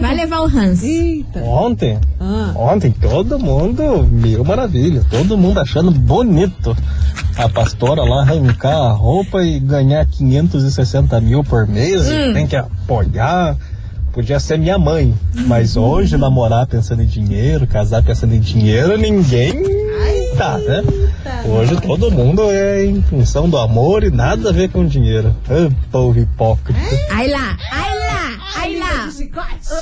[0.00, 0.82] Vai levar o Hans.
[0.82, 1.40] Eita.
[1.40, 2.52] Ontem, Ah.
[2.56, 6.76] ontem todo mundo, mil maravilha, todo mundo achando bonito
[7.36, 12.32] a pastora lá arrancar a roupa e ganhar 560 mil por mês, Hum.
[12.34, 13.56] tem que apoiar.
[14.12, 15.14] Podia ser minha mãe,
[15.46, 19.54] mas hoje namorar pensando em dinheiro, casar pensando em dinheiro, ninguém
[20.40, 20.82] tá, né?
[21.44, 25.36] Hoje todo mundo é em função do amor e nada a ver com dinheiro.
[25.46, 26.80] Ah, povo hipócrita.
[27.10, 29.08] Ai lá, ai lá, ai lá.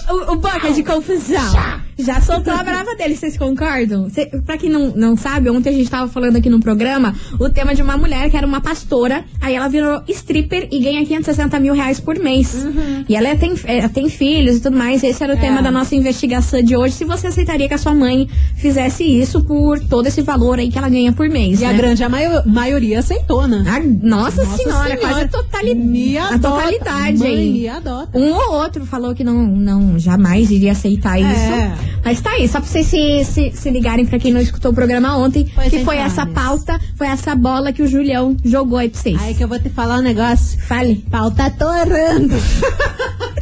[0.09, 1.88] O, o, o boca de confusão.
[1.99, 4.09] Já soltou a brava dele, vocês concordam?
[4.09, 7.49] Cê, pra quem não, não sabe, ontem a gente tava falando aqui no programa o
[7.51, 9.25] tema de uma mulher que era uma pastora.
[9.41, 12.67] Aí ela virou stripper e ganha 560 mil reais por mês.
[13.09, 15.03] E ela é- tem, é, tem filhos e tudo mais.
[15.03, 16.95] Esse era o tema da nossa investigação de hoje.
[16.95, 20.79] Se você aceitaria que a sua mãe fizesse isso por todo esse valor aí que
[20.79, 21.61] ela ganha por mês.
[21.61, 21.79] E a né?
[21.79, 23.65] grande a maio- maioria aceitou, né?
[23.67, 24.97] Ah, nossa, Nossa senhora, Senhora.
[24.99, 28.17] quase a, totali Me a totalidade Mãe, me adota.
[28.19, 31.23] Um ou outro falou que não, não jamais iria aceitar É.
[31.23, 31.88] isso.
[32.05, 34.75] Mas tá aí, só pra vocês se, se, se ligarem pra quem não escutou o
[34.75, 36.35] programa ontem, Pois que então, foi essa Miss.
[36.35, 39.21] pauta, foi essa bola que o Julião jogou aí pra vocês.
[39.21, 40.59] Aí que eu vou te falar um negócio.
[40.63, 41.05] Fale.
[41.11, 42.35] Pau tá torando.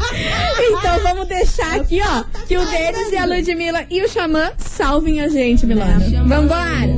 [0.59, 5.21] Então vamos deixar aqui, ó, que o Denis e a Ludmilla e o Xamã salvem
[5.21, 6.01] a gente, Milana.
[6.25, 6.97] Vambora!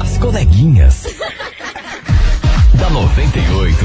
[0.00, 1.06] As coleguinhas.
[2.78, 3.76] da 98.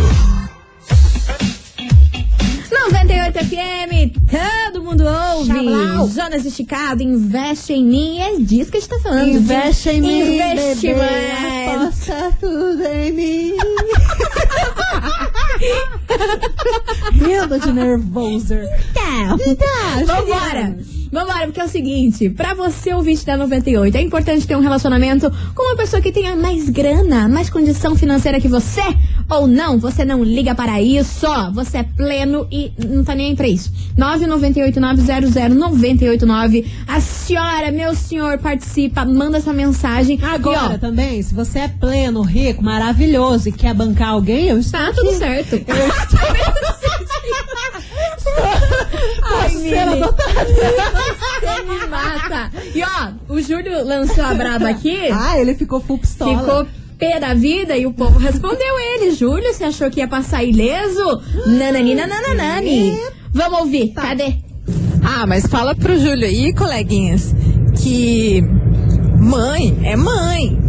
[2.70, 5.48] 98 FM, todo mundo ouve.
[5.48, 6.08] Chablau.
[6.10, 8.20] Jonas Esticado, investe em mim.
[8.20, 9.28] É disso que a gente tá falando.
[9.28, 11.00] Investe em mim, Investimento.
[11.00, 13.54] bebê, aposta tudo em mim.
[17.14, 18.68] Rindo de nervoser.
[18.94, 19.38] Tá.
[19.56, 20.78] Tá, Vambora.
[21.12, 25.30] Vambora, porque é o seguinte, pra você ouvinte da 98, é importante ter um relacionamento
[25.54, 28.82] com uma pessoa que tenha mais grana, mais condição financeira que você,
[29.30, 33.36] ou não, você não liga para isso, você é pleno e não tá nem aí
[33.36, 33.70] pra isso.
[33.98, 40.18] 998900989, a senhora, meu senhor, participa, manda sua mensagem.
[40.24, 44.58] Agora E, ó, também, se você é pleno, rico, maravilhoso e quer bancar alguém, eu
[44.60, 45.60] estou Tá tudo certo.
[45.68, 46.01] Ai,
[49.92, 50.52] Adotada.
[51.40, 52.52] Você me mata.
[52.74, 55.10] E ó, o Júlio lançou a braba aqui.
[55.12, 56.40] Ah, ele ficou full pistola.
[56.40, 59.12] Ficou pé da vida e o povo respondeu ele.
[59.12, 61.22] Júlio, você achou que ia passar ileso?
[61.48, 62.98] Nanani, nananani.
[63.34, 64.36] Vamos ouvir, cadê?
[65.04, 67.34] Ah, mas fala pro Júlio aí, coleguinhas,
[67.82, 68.44] que
[69.20, 70.60] mãe é mãe.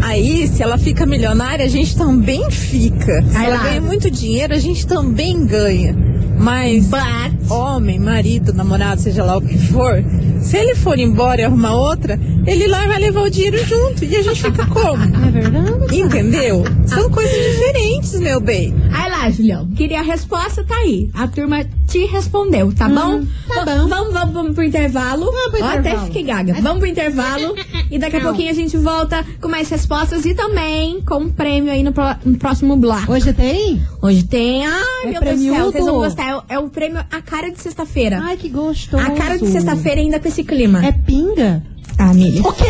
[0.00, 3.22] Aí, se ela fica milionária, a gente também fica.
[3.22, 3.62] Se Vai ela lá.
[3.64, 5.94] ganha muito dinheiro, a gente também ganha.
[6.38, 7.50] Mas But...
[7.50, 10.04] homem, marido, namorado, seja lá o que for,
[10.40, 14.04] se ele for embora e arrumar outra, ele lá vai levar o dinheiro junto.
[14.04, 15.02] E a gente fica como?
[15.02, 15.96] É verdade?
[15.98, 16.64] Entendeu?
[16.86, 18.72] São coisas diferentes, meu bem.
[18.92, 19.68] Aí lá, Julião.
[19.76, 21.10] Queria a resposta, tá aí.
[21.14, 23.24] A turma te respondeu, tá bom?
[23.48, 23.88] tá bom.
[23.88, 25.24] Vamos, vamos, vamos pro intervalo.
[25.26, 26.06] Vamos pro Ó, até intervalo.
[26.06, 26.54] fiquei gaga.
[26.60, 27.54] Vamos pro intervalo.
[27.90, 31.72] e daqui a pouquinho a gente volta com mais respostas e também com um prêmio
[31.72, 33.12] aí no, pro- no próximo bloco.
[33.12, 33.80] Hoje tem?
[34.02, 34.66] Hoje tem.
[34.66, 36.44] Ai, É meu Deus do céu, vocês vão gostar.
[36.48, 38.20] É é o prêmio A Cara de Sexta-feira.
[38.22, 39.02] Ai, que gostoso.
[39.02, 40.84] A cara de sexta-feira ainda com esse clima.
[40.84, 41.62] É pinga?
[41.98, 42.40] Ah, Mili.
[42.40, 42.64] O quê?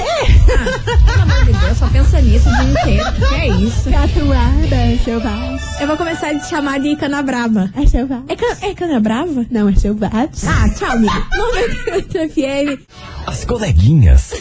[1.07, 3.13] pelo amor de Deus, só pensa nisso o dia inteiro.
[3.29, 3.91] Que é isso?
[3.91, 5.59] Catuaba, é selvagem.
[5.81, 7.71] Eu vou começar a te chamar de Cana Brava.
[7.77, 8.25] É selvagem.
[8.29, 9.45] É, can, é Cana Brava?
[9.51, 10.29] Não, é selvagem.
[10.47, 11.13] Ah, tchau, amigo.
[11.37, 12.83] 98 FM.
[13.27, 14.33] As coleguinhas.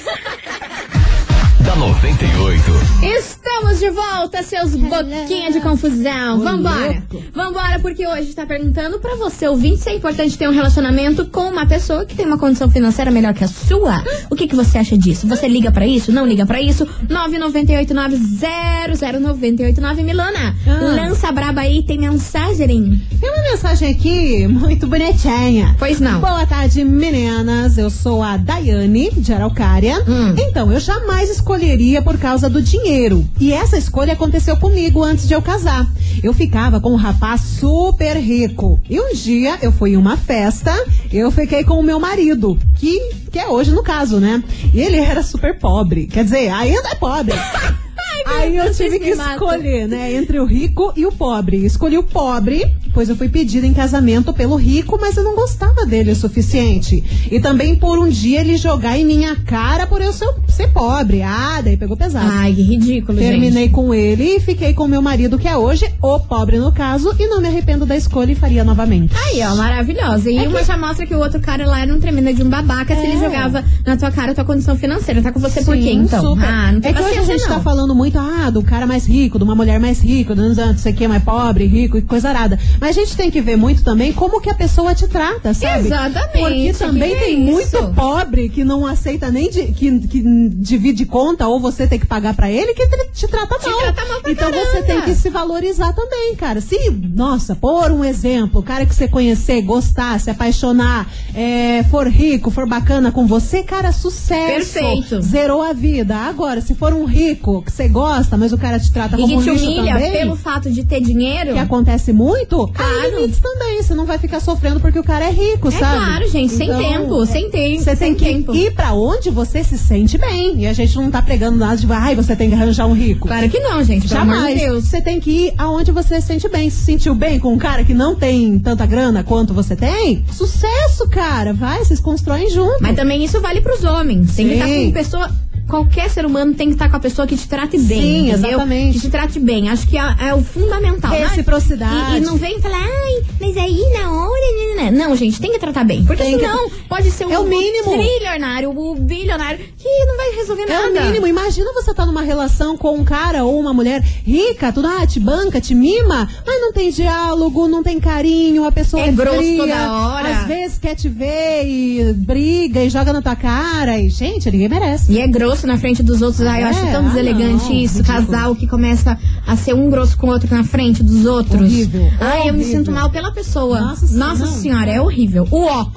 [1.68, 2.72] Da 98.
[3.04, 6.40] Estamos de volta, seus boquinha de confusão.
[6.40, 7.04] Vambora.
[7.34, 11.50] Vambora, porque hoje está perguntando pra você, ouvinte, se é importante ter um relacionamento com
[11.50, 14.02] uma pessoa que tem uma condição financeira melhor que a sua.
[14.30, 15.28] O que, que você acha disso?
[15.28, 16.10] Você liga pra isso?
[16.10, 16.88] Não liga pra isso?
[17.10, 20.56] 998900989 Milana.
[20.66, 20.96] Ah.
[20.96, 23.02] Lança braba aí, tem mensagem?
[23.20, 25.76] Tem uma mensagem aqui muito bonitinha.
[25.78, 26.22] Pois não.
[26.22, 27.78] Boa tarde, meninas.
[27.78, 30.02] Eu sou a Daiane, de Araucária.
[30.08, 30.34] Hum.
[30.38, 33.28] Então, eu jamais escolheria por causa do dinheiro.
[33.40, 35.88] E essa escolha aconteceu comigo antes de eu casar.
[36.24, 38.80] Eu ficava com um rapaz super rico.
[38.88, 40.72] E um dia eu fui em uma festa,
[41.12, 43.00] eu fiquei com o meu marido, que,
[43.32, 44.44] que é hoje no caso, né?
[44.74, 46.06] E ele era super pobre.
[46.06, 47.34] Quer dizer, ainda é pobre.
[48.26, 51.66] Aí eu tive que escolher, né, entre o rico e o pobre.
[51.66, 55.86] Escolhi o pobre, pois eu fui pedida em casamento pelo rico, mas eu não gostava
[55.86, 57.04] dele o suficiente.
[57.32, 61.22] E também por um dia ele jogar em minha cara por eu ser, ser pobre.
[61.22, 62.30] Ah, daí pegou pesado.
[62.32, 63.74] Ai, que ridículo, Terminei gente.
[63.74, 67.28] com ele e fiquei com meu marido, que é hoje o pobre no caso, e
[67.28, 69.14] não me arrependo da escolha e faria novamente.
[69.26, 70.30] Aí, ó, maravilhosa.
[70.30, 72.96] E uma já mostra que o outro cara lá era um tremendo de um babaca
[72.96, 73.20] se ele É.
[73.20, 75.22] jogava na tua cara a tua condição financeira.
[75.22, 76.22] Tá com você por quê, Sim, então?
[76.22, 76.46] super.
[76.48, 77.56] Ah, não tem é que hoje a gente não.
[77.56, 80.78] tá falando muito, ah, do cara mais rico, de uma mulher mais rica, do não
[80.78, 82.60] sei o que, mais pobre, rico e coisa arada.
[82.80, 85.88] Mas a gente tem que ver muito também como que a pessoa te trata, sabe?
[85.88, 90.22] Exatamente, Porque também que tem é muito pobre que não aceita nem de, que, que
[90.50, 93.80] divide conta ou você tem que pagar pra ele que te, te trata Te mal.
[93.80, 94.86] trata mal então você caramba.
[94.86, 96.62] tem que se valorizar também, cara.
[96.62, 102.08] Se, nossa, por um exemplo, o cara que você conhecer, gostar, se apaixonar, é, for
[102.08, 104.74] rico, for bacana com você, cara, sucesso.
[104.74, 105.22] Perfeito.
[105.22, 106.16] Zerou a vida.
[106.16, 109.38] Agora, se for um rico que você gosta, mas o cara te trata E como
[109.40, 111.54] que te lixo humilha também, pelo fato de ter dinheiro.
[111.54, 113.16] que acontece muito, Claro.
[113.16, 113.82] limites também.
[113.82, 116.06] Você não vai ficar sofrendo porque o cara é rico, É sabe?
[116.06, 118.56] claro, gente, sem tempo, sem tempo, Você sem tem que tempo.
[118.56, 120.60] ir pra onde você se sente bem.
[120.62, 123.28] E a gente não tá pregando nada de, ai, você tem que arranjar um rico.
[123.28, 124.08] Claro que não, gente.
[124.08, 124.60] Jamais.
[124.60, 124.86] Deus.
[124.86, 126.70] Você tem que ir aonde você se sente bem.
[126.70, 130.24] Se sentiu bem com um cara que não tem tanta grana quanto você tem?
[130.32, 131.54] Sucesso, cara.
[131.54, 132.78] Vai, vocês constroem junto.
[132.82, 134.36] Mas também isso vale pros homens.
[134.36, 134.86] Tem que estar Sim.
[134.88, 135.32] com pessoa.
[135.68, 138.02] Qualquer ser humano tem que estar com a pessoa que te trate bem.
[138.02, 138.50] Sim, entendeu?
[138.52, 138.94] exatamente.
[138.94, 139.70] Que te trate bem.
[139.70, 141.12] Acho que é, é o fundamental.
[141.12, 141.26] né?
[141.28, 142.16] Reciprocidade.
[142.16, 144.38] E, e não vem falar, ai, mas aí na hora.
[144.40, 146.04] né, né, né." Não, gente, tem que tratar bem.
[146.06, 147.92] Porque Tem que- senão pode ser o, É o mínimo.
[147.92, 150.88] trilionário, o bilionário, que não vai resolver É nada.
[151.02, 151.28] o mínimo.
[151.28, 155.20] Imagina você tá numa relação com um cara ou uma mulher rica, tudo, ah, te
[155.20, 159.38] banca, te mima, mas não tem diálogo, não tem carinho, a pessoa É é, grosso
[159.38, 160.30] fria, toda hora.
[160.30, 163.98] Às vezes quer te ver e briga e joga na tua cara.
[164.00, 165.12] E, gente, ninguém merece.
[165.12, 166.46] E é grosso na frente dos outros.
[166.46, 167.98] Ai, eu É, acho tão ah, deselegante não, isso.
[168.00, 168.28] ridículo.
[168.28, 169.18] Casal que começa
[169.48, 171.62] a ser um grosso com o outro na frente dos outros.
[171.62, 172.80] Horrível, Ai, eu me horrível.
[172.80, 173.80] sinto mal pela pessoa.
[173.80, 174.48] Nossa senhora, não.
[174.48, 175.48] senhora, é horrível.
[175.50, 175.88] O ó.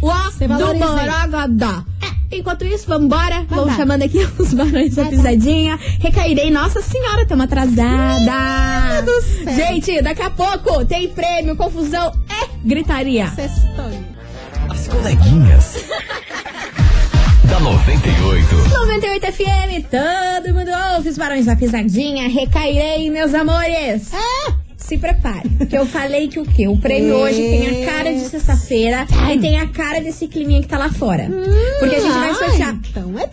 [0.00, 0.78] o ó do.
[0.78, 1.84] Borogodó.
[2.00, 3.40] É, Enquanto isso, vambora.
[3.48, 3.76] Vamos Vambora.
[3.76, 5.78] chamando aqui os barões da pisadinha.
[6.00, 6.50] Recairei.
[6.50, 9.02] Nossa senhora, estamos atrasada.
[9.02, 9.54] do céu.
[9.54, 13.26] Gente, daqui a pouco tem prêmio, confusão é gritaria.
[13.28, 13.90] Sextou.
[14.70, 15.84] As coleguinhas.
[17.52, 18.54] da 98.
[18.70, 22.26] 98 FM, todo mundo ouve os barões da pisadinha.
[22.26, 24.10] Recairei, meus amores.
[24.78, 26.66] Se prepare, porque eu falei que o quê?
[26.66, 30.68] O prêmio hoje tem a cara de sexta-feira e tem a cara desse climinha que
[30.68, 31.28] tá lá fora.
[31.78, 32.80] Porque a gente vai ai, sortear.
[32.90, 33.26] Então é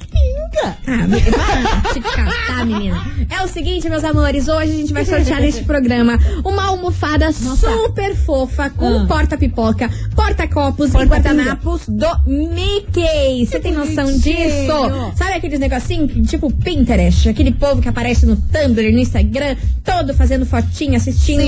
[0.49, 0.77] pinga.
[0.87, 3.01] Ah, para de catar, menina.
[3.29, 8.15] É o seguinte, meus amores, hoje a gente vai sortear neste programa uma almofada super
[8.15, 9.05] fofa com Ah.
[9.07, 11.15] porta-pipoca, porta-copos e Porta-pinga.
[11.29, 13.45] guardanapos do Mickey.
[13.45, 15.13] Você tem noção disso?
[15.15, 20.45] Sabe aqueles negocinhos tipo Pinterest, aquele povo que aparece no Tumblr, no Instagram, todo fazendo
[20.45, 21.41] fotinha, assistindo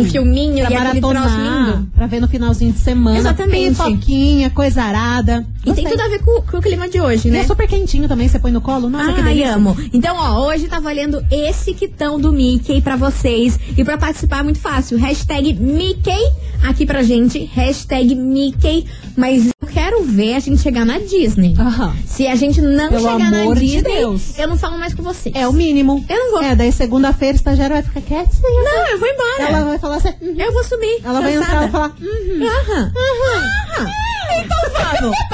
[0.00, 1.88] um filminho pra e aquele troço maratonar, lindo?
[1.94, 3.18] pra ver no finalzinho de semana.
[3.18, 3.76] Exatamente.
[3.82, 5.46] Pipoquinha, coisa arada.
[5.64, 7.40] E tem tudo a ver com, com o clima de hoje, E né?
[7.40, 8.88] é super quentinho também, você põe no colo.
[8.88, 9.54] Nossa, que delícia.
[9.54, 9.76] amo.
[9.92, 13.58] Então, ó, hoje tá valendo esse quitão do Mickey pra vocês.
[13.76, 14.96] E pra participar é muito fácil.
[14.98, 16.32] Hashtag Mickey
[16.62, 17.44] aqui pra gente.
[17.52, 18.86] Hashtag Mickey.
[19.16, 21.54] Mas eu quero ver a gente chegar na Disney.
[21.58, 21.92] Aham.
[22.06, 24.38] Se a gente não Pelo chegar na amor de Disney, Deus.
[24.38, 25.34] eu não falo mais com vocês.
[25.34, 26.04] É o mínimo.
[26.08, 26.42] Eu não vou.
[26.42, 28.62] É, daí segunda-feira o estagiário vai ficar quietinha.
[28.62, 29.42] Não, eu vou embora.
[29.42, 30.12] Ela vai falar assim.
[30.20, 31.00] "Uhum." Eu vou subir.
[31.04, 31.96] Ela vai entrar e falar.
[32.00, 32.46] Uhum.
[32.46, 32.92] Aham.
[32.96, 33.86] Aham.
[34.32, 35.16] Então vamos.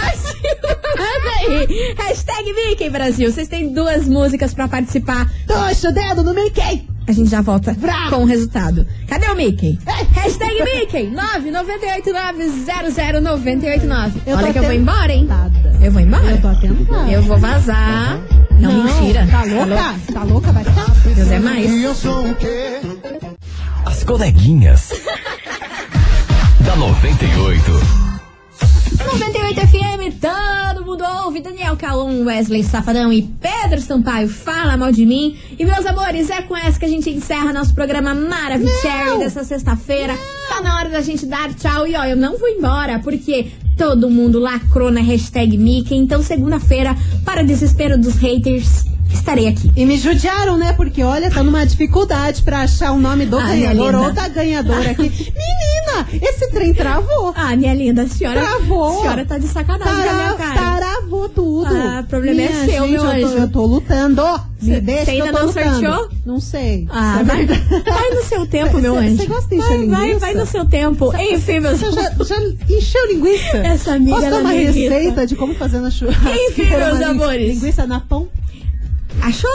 [0.99, 1.95] Manda aí.
[1.99, 3.33] Hashtag Mickey Brasil.
[3.33, 5.29] Vocês têm duas músicas pra participar.
[5.47, 6.87] Tocha o dedo no Mickey.
[7.07, 7.75] A gente já volta
[8.11, 8.87] com o resultado.
[9.09, 9.77] Cadê o Mickey?
[10.13, 11.11] Hashtag Mickey
[11.43, 14.13] 998900989.
[14.27, 15.29] Eu Olha que eu vou embora, hein?
[15.81, 16.31] Eu vou embora.
[16.31, 17.11] Eu tô atentada.
[17.11, 18.21] Eu vou vazar.
[18.59, 19.27] Não, mentira.
[19.29, 19.95] Tá louca?
[20.13, 20.53] Tá louca?
[20.53, 20.87] Vai ficar.
[21.15, 21.67] Deus é mais.
[23.85, 24.93] As coleguinhas.
[26.65, 28.12] da 98.
[29.05, 31.41] 98 FM, todo mundo ouve.
[31.41, 35.37] Daniel Calum, Wesley Safadão e Pedro Sampaio fala mal de mim.
[35.59, 40.17] E meus amores, é com essa que a gente encerra nosso programa Maravicherry dessa sexta-feira.
[40.49, 41.87] Tá na hora da gente dar tchau.
[41.87, 45.97] E ó, eu não vou embora, porque todo mundo lacrou na hashtag Mickey.
[45.97, 49.71] Então, segunda-feira, para desespero dos haters, estarei aqui.
[49.77, 50.73] E me judiaram, né?
[50.73, 54.91] Porque olha, tá numa dificuldade pra achar o nome do Ah, ganhador ou da ganhadora
[54.91, 55.03] aqui.
[55.33, 57.33] Menina, esse trem travou.
[57.37, 58.41] Ah, minha linda, a senhora.
[58.41, 58.99] Travou.
[58.99, 60.55] A senhora tá de sacanagem com a minha Tara, cara.
[61.03, 61.67] Travou tudo.
[61.75, 63.39] Ah, o problema é Minha seu, gente, meu eu tô, anjo.
[63.39, 64.23] Eu tô lutando.
[64.63, 65.71] Me Cê- deixa cê que eu ainda tô não lutando.
[65.81, 66.09] sorteou?
[66.25, 66.87] Não sei.
[66.91, 69.17] Ah, é vai, vai no seu tempo, meu Cê- anjo.
[69.17, 70.19] cê gosta de encher vai, vai, linguiça?
[70.21, 71.13] vai no seu tempo.
[71.17, 72.37] Enfim, meus Você já, já
[72.71, 73.57] encheu linguiça?
[73.59, 76.31] Essa amiga, Posso dar uma receita de como fazer na churrasca?
[76.31, 77.55] Enfim, meus amores.
[77.55, 78.29] Linguiça na pão?
[79.21, 79.51] Achou?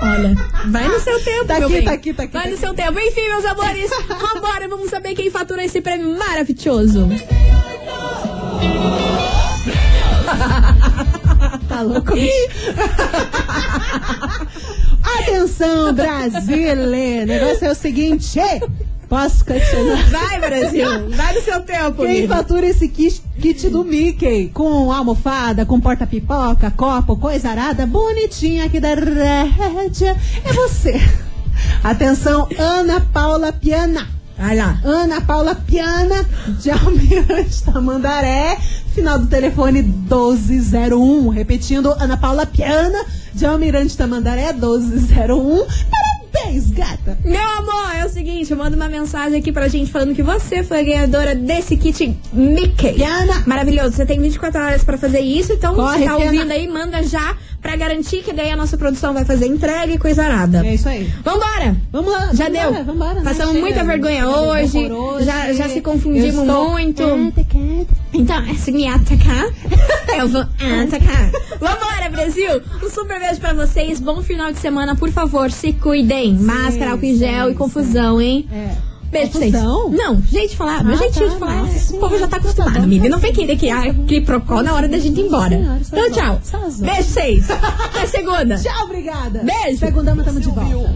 [0.00, 0.34] Olha,
[0.68, 1.84] vai no seu tempo, Tá meu aqui, bem.
[1.84, 2.64] tá aqui, tá aqui, Vai tá no aqui.
[2.64, 2.98] seu tempo.
[2.98, 3.90] Enfim, meus amores,
[4.34, 7.08] vambora, vamos saber quem fatura esse prêmio maravilhoso.
[11.68, 12.48] Tá louco, bicho?
[15.20, 17.22] Atenção, Brasília!
[17.22, 18.38] O negócio é o seguinte.
[19.08, 20.02] Posso continuar?
[20.08, 22.34] Vai, Brasil, vai no seu tempo, Quem amigo.
[22.34, 28.80] fatura esse kit, kit do Mickey com almofada, com porta-pipoca, copo, coisa arada, bonitinha aqui
[28.80, 30.98] da rédea, é você.
[31.84, 34.08] Atenção, Ana Paula Piana.
[34.42, 34.76] Vai lá.
[34.82, 36.26] Ana Paula Piana,
[36.60, 38.58] de Almirante Tamandaré,
[38.92, 41.28] final do telefone 1201.
[41.28, 45.64] Repetindo, Ana Paula Piana, de Almirante Tamandaré, 1201.
[46.52, 47.18] Parabéns, gata!
[47.24, 50.62] Meu amor, é o seguinte, eu mando uma mensagem aqui pra gente falando que você
[50.62, 52.92] foi a ganhadora desse kit Mickey.
[52.92, 53.42] Piana.
[53.46, 56.32] Maravilhoso, você tem 24 horas pra fazer isso, então Corre, você tá Piana.
[56.32, 59.98] ouvindo aí, manda já pra garantir que daí a nossa produção vai fazer entrega e
[59.98, 60.66] coisa arada.
[60.66, 61.04] É isso aí.
[61.24, 61.76] Vambora!
[61.92, 62.30] Vamos lá.
[62.34, 62.84] Já vambora, deu.
[62.84, 63.20] Vambora, né?
[63.22, 63.60] Passamos Chega.
[63.64, 65.24] muita vergonha hoje, horroroso.
[65.24, 67.02] já, já se confundimos muito.
[67.04, 67.86] atacada.
[68.12, 69.46] Então, se me atacar,
[70.18, 71.30] eu vou atacar.
[71.60, 72.60] Vambora, Brasil!
[72.82, 74.00] Um super beijo pra vocês.
[74.00, 76.36] Bom final de semana, por favor, se cuidem.
[76.42, 78.46] Máscara, álcool em gel e confusão, hein?
[78.52, 78.92] É.
[79.10, 79.52] Beijo pra vocês.
[79.52, 80.16] Não,
[80.48, 80.82] de falar.
[80.82, 81.54] meu Ah, jeitinho tá, de falar.
[81.56, 82.08] nossa Esse senhora.
[82.08, 84.98] povo já tá acostumado, tá Não vem querer que ah, que procol na hora da
[84.98, 85.50] gente ir embora.
[85.54, 86.40] senhora, Então, tchau.
[86.62, 87.50] Beijo pra vocês.
[87.50, 88.56] Até segunda.
[88.56, 89.42] Tchau, obrigada.
[89.44, 89.78] Beijo.
[89.80, 90.94] Segundama, tamo de volta.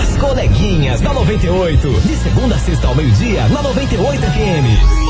[0.00, 1.88] As coleguinhas da 98.
[2.02, 5.07] De segunda a sexta ao meio-dia, na 98 FM.